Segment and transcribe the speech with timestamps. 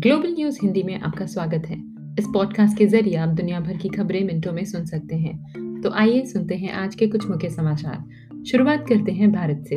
[0.00, 1.76] Global news Hindi में आपका स्वागत है।
[2.18, 5.36] इस पॉडकास्ट के ज़रिए आप दुनिया भर की खबरें मिनटों में सुन सकते हैं।
[5.82, 8.04] तो आइए सुनते हैं आज के कुछ मुख्य समाचार।
[8.44, 9.76] शुरुआत करते हैं भारत से।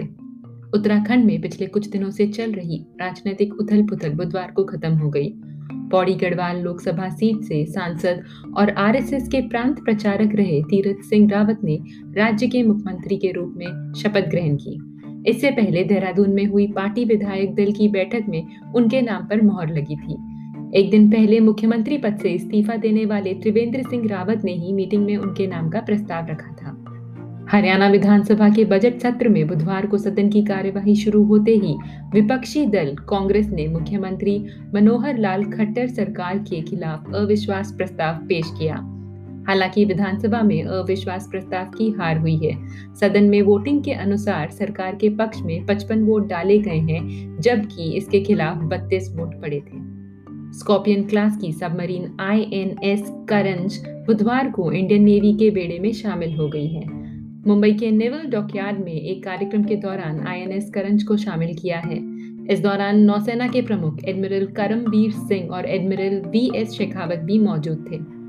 [0.74, 5.10] उत्तराखंड में पिछले कुछ दिनों से चल रही राजनीतिक उथल पुथल बुधवार को खत्म हो
[5.10, 5.34] गई।
[5.74, 8.22] पौड़ी गढ़वाल लोकसभा सीट से सांसद
[8.58, 11.80] और आरएसएस के प्रांत प्रचारक रहे तीरथ सिंह रावत ने
[12.18, 14.93] राज्य के मुख्यमंत्री के रूप में शपथ ग्रहण की।
[15.28, 18.44] इससे पहले देहरादून में हुई पार्टी विधायक दल की बैठक में
[18.76, 20.18] उनके नाम पर मोहर लगी थी।
[20.80, 25.06] एक दिन पहले मुख्यमंत्री पद से इस्तीफा देने वाले त्रिवेंद्र सिंह रावत ने ही मीटिंग
[25.06, 26.80] में उनके नाम का प्रस्ताव रखा था।
[27.52, 31.76] हरियाणा विधानसभा के बजट सत्र में बुधवार को सदन की कार्यवाही शुरू होते ही
[32.14, 38.76] विपक्षी दल कांग्रेस ने मुख्यमंत्री मनोहर लाल खट्टर सरकार के खिलाफ अविश्वास प्रस्ताव पेश किया।
[39.48, 44.96] हालाँकि विधानसभा में अविश्वास प्रस्ताव की हार हुई है। सदन में वोटिंग के अनुसार सरकार
[44.96, 49.94] के पक्ष में 55 वोट डाले गए हैं, जबकि इसके खिलाफ 32 वोट पड़े थे।
[50.54, 56.48] स्कॉर्पियन क्लास की सबमरीन आईएनएस करंज बुधवार को इंडियन नेवी के बेड़े में शामिल हो
[56.48, 57.04] गई है।
[57.48, 61.98] मुंबई के नेवल डॉकयार्ड में एक कार्यक्रम के दौरान आईएनएस करंज को शामिल किया है।
[62.50, 67.86] इस दौरान नौसेना के प्रमुख एडमिरल करमबीर सिंह और एडमिरल वी एस शेखावत भी मौजूद
[67.92, 68.23] थे।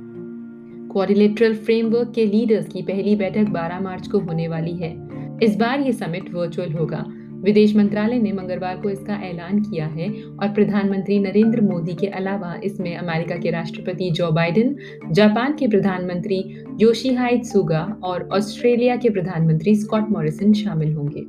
[0.94, 5.08] क्वारिलेटरल फ्रेमवर्क के लीडर्स की पहली बैठक 12 मार्च को होने वाली है।
[5.42, 7.04] इस बार ये समिट वर्चुअल होगा।
[7.44, 12.60] विदेश मंत्रालय ने मंगलवार को इसका ऐलान किया है और प्रधानमंत्री नरेंद्र मोदी के अलावा
[12.64, 14.76] इसमें अमेरिका के राष्ट्रपति जो बाइडेन
[15.10, 21.22] जापान के प्रधानमंत्री योशीहाइड सुगा और ऑस्ट्रेलिया के प्रधानमंत्री स्कॉट मॉरिसन शामिल होंगे।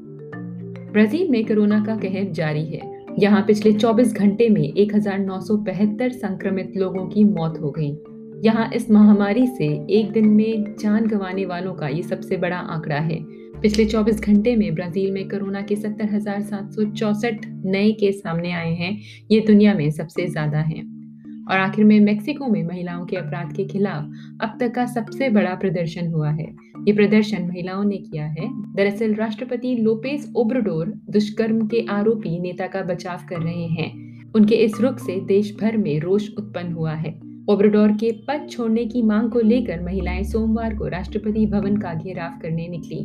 [0.91, 7.08] ब्राज़ील में कोरोना का कहर जारी है। यहाँ पिछले 24 घंटे में एक संक्रमित लोगों
[7.08, 7.97] की मौत हो गई।
[8.45, 12.95] यहाँ इस महामारी से एक दिन में जान गंवाने वालों का ये सबसे बड़ा आंकड़ा
[12.95, 13.19] है।
[13.61, 16.09] पिछले 24 घंटे में ब्राज़ील में कोरोना के सत्तर
[17.65, 20.95] नए केस सामने आए हैं। ये दुनिया में सबसे ज़्यादा हैं।
[21.52, 24.03] और आखिर में मेक्सिको में महिलाओं के अपराध के खिलाफ
[24.42, 26.55] अब तक का सबसे बड़ा प्रदर्शन हुआ है।
[26.87, 32.81] ये प्रदर्शन महिलाओं ने किया है। दरअसल राष्ट्रपति लोपेस ओब्रडोर दुष्कर्म के आरोपी नेता का
[32.81, 33.91] बचाव कर रहे हैं।
[34.33, 38.86] उनके इस रुख से देश भर में रोष उत्पन्न हुआ है। ओब्राडोर के पद छोड़ने
[38.86, 43.00] की मांग को लेकर महिलाएँ सोमवार को राष्ट्रपति भवन का घेराव करने निकली।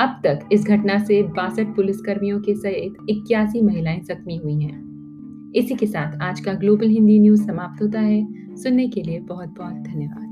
[0.00, 5.74] अब तक इस घटना से बासठ पुलिसकर्मियों के सहित इक्यासी महिलाएँ जख्मी हुई हैं। इसी
[5.74, 8.26] के साथ आज का ग्लोबल हिंदी न्यूज़ समाप्त होता है।
[8.56, 10.27] सुनने के लिए बहुत बहुत धन्यवाद।